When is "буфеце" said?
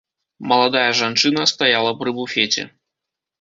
2.21-2.67